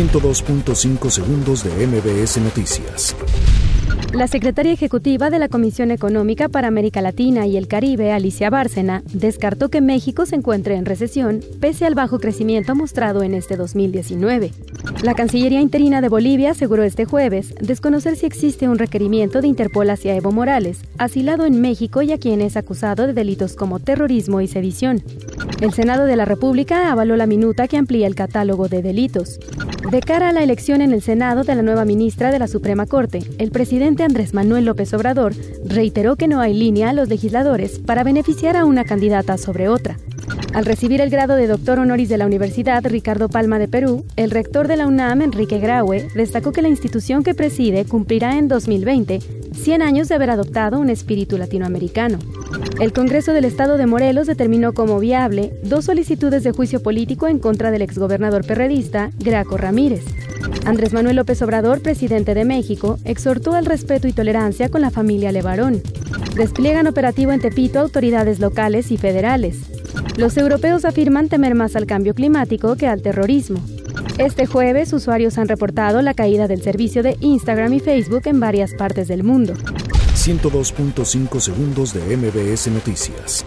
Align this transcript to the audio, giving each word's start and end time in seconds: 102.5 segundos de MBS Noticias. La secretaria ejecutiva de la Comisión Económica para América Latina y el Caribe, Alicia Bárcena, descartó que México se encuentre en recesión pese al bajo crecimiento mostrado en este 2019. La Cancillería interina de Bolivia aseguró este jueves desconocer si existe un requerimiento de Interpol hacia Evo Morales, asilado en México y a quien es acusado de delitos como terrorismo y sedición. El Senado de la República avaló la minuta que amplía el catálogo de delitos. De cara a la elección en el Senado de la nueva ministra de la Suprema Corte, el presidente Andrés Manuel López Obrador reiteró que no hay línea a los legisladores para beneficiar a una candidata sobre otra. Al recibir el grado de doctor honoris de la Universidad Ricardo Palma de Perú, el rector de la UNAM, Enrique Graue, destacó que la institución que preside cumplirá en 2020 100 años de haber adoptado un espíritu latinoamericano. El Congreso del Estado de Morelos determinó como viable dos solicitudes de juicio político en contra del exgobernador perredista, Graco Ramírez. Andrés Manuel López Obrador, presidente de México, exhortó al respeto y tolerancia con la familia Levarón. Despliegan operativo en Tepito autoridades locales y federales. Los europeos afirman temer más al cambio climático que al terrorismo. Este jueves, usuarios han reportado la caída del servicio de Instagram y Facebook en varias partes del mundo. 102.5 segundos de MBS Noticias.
102.5 0.00 1.10
segundos 1.10 1.62
de 1.62 1.86
MBS 1.86 2.38
Noticias. 2.38 3.14
La 4.14 4.28
secretaria 4.28 4.72
ejecutiva 4.72 5.28
de 5.28 5.38
la 5.38 5.48
Comisión 5.48 5.90
Económica 5.90 6.48
para 6.48 6.68
América 6.68 7.02
Latina 7.02 7.46
y 7.46 7.58
el 7.58 7.68
Caribe, 7.68 8.10
Alicia 8.10 8.48
Bárcena, 8.48 9.02
descartó 9.12 9.68
que 9.68 9.82
México 9.82 10.24
se 10.24 10.36
encuentre 10.36 10.76
en 10.76 10.86
recesión 10.86 11.40
pese 11.60 11.84
al 11.84 11.94
bajo 11.94 12.18
crecimiento 12.18 12.74
mostrado 12.74 13.22
en 13.22 13.34
este 13.34 13.56
2019. 13.56 14.52
La 15.02 15.14
Cancillería 15.14 15.60
interina 15.60 16.00
de 16.00 16.08
Bolivia 16.08 16.52
aseguró 16.52 16.82
este 16.82 17.04
jueves 17.04 17.54
desconocer 17.60 18.16
si 18.16 18.24
existe 18.24 18.68
un 18.68 18.78
requerimiento 18.78 19.42
de 19.42 19.48
Interpol 19.48 19.90
hacia 19.90 20.16
Evo 20.16 20.32
Morales, 20.32 20.80
asilado 20.96 21.44
en 21.44 21.60
México 21.60 22.00
y 22.00 22.12
a 22.12 22.18
quien 22.18 22.40
es 22.40 22.56
acusado 22.56 23.06
de 23.06 23.12
delitos 23.12 23.54
como 23.54 23.80
terrorismo 23.80 24.40
y 24.40 24.48
sedición. 24.48 25.02
El 25.60 25.72
Senado 25.72 26.06
de 26.06 26.16
la 26.16 26.24
República 26.24 26.90
avaló 26.90 27.16
la 27.16 27.26
minuta 27.26 27.68
que 27.68 27.76
amplía 27.76 28.06
el 28.06 28.14
catálogo 28.14 28.68
de 28.68 28.80
delitos. 28.80 29.38
De 29.88 30.00
cara 30.00 30.28
a 30.28 30.32
la 30.32 30.42
elección 30.42 30.82
en 30.82 30.92
el 30.92 31.02
Senado 31.02 31.42
de 31.42 31.54
la 31.54 31.62
nueva 31.62 31.84
ministra 31.84 32.30
de 32.30 32.38
la 32.38 32.46
Suprema 32.46 32.86
Corte, 32.86 33.22
el 33.38 33.50
presidente 33.50 34.04
Andrés 34.04 34.34
Manuel 34.34 34.66
López 34.66 34.92
Obrador 34.94 35.34
reiteró 35.64 36.16
que 36.16 36.28
no 36.28 36.40
hay 36.40 36.54
línea 36.54 36.90
a 36.90 36.92
los 36.92 37.08
legisladores 37.08 37.80
para 37.80 38.04
beneficiar 38.04 38.56
a 38.56 38.66
una 38.66 38.84
candidata 38.84 39.36
sobre 39.38 39.68
otra. 39.68 39.96
Al 40.52 40.64
recibir 40.64 41.00
el 41.00 41.10
grado 41.10 41.36
de 41.36 41.46
doctor 41.46 41.78
honoris 41.78 42.08
de 42.08 42.18
la 42.18 42.26
Universidad 42.26 42.84
Ricardo 42.84 43.28
Palma 43.28 43.60
de 43.60 43.68
Perú, 43.68 44.04
el 44.16 44.32
rector 44.32 44.66
de 44.66 44.76
la 44.76 44.88
UNAM, 44.88 45.22
Enrique 45.22 45.60
Graue, 45.60 46.08
destacó 46.14 46.50
que 46.50 46.60
la 46.60 46.68
institución 46.68 47.22
que 47.22 47.34
preside 47.34 47.84
cumplirá 47.84 48.36
en 48.36 48.48
2020 48.48 49.20
100 49.54 49.82
años 49.82 50.08
de 50.08 50.16
haber 50.16 50.30
adoptado 50.30 50.80
un 50.80 50.90
espíritu 50.90 51.38
latinoamericano. 51.38 52.18
El 52.80 52.92
Congreso 52.92 53.32
del 53.32 53.44
Estado 53.44 53.76
de 53.76 53.86
Morelos 53.86 54.26
determinó 54.26 54.72
como 54.72 54.98
viable 54.98 55.52
dos 55.62 55.84
solicitudes 55.84 56.42
de 56.42 56.52
juicio 56.52 56.82
político 56.82 57.28
en 57.28 57.38
contra 57.38 57.70
del 57.70 57.82
exgobernador 57.82 58.44
perredista, 58.44 59.10
Graco 59.18 59.56
Ramírez. 59.56 60.02
Andrés 60.66 60.92
Manuel 60.92 61.16
López 61.16 61.40
Obrador, 61.42 61.80
presidente 61.80 62.34
de 62.34 62.44
México, 62.44 62.98
exhortó 63.04 63.54
al 63.54 63.66
respeto 63.66 64.08
y 64.08 64.12
tolerancia 64.12 64.68
con 64.68 64.80
la 64.80 64.90
familia 64.90 65.30
Levarón. 65.30 65.80
Despliegan 66.34 66.86
operativo 66.86 67.32
en 67.32 67.40
Tepito 67.40 67.78
autoridades 67.78 68.40
locales 68.40 68.90
y 68.90 68.96
federales. 68.96 69.79
Los 70.20 70.36
europeos 70.36 70.84
afirman 70.84 71.30
temer 71.30 71.54
más 71.54 71.76
al 71.76 71.86
cambio 71.86 72.14
climático 72.14 72.76
que 72.76 72.86
al 72.86 73.00
terrorismo. 73.00 73.58
Este 74.18 74.44
jueves, 74.44 74.92
usuarios 74.92 75.38
han 75.38 75.48
reportado 75.48 76.02
la 76.02 76.12
caída 76.12 76.46
del 76.46 76.60
servicio 76.60 77.02
de 77.02 77.16
Instagram 77.20 77.72
y 77.72 77.80
Facebook 77.80 78.20
en 78.26 78.38
varias 78.38 78.74
partes 78.74 79.08
del 79.08 79.24
mundo. 79.24 79.54
102.5 79.54 81.40
segundos 81.40 81.94
de 81.94 82.18
MBS 82.18 82.66
Noticias. 82.66 83.46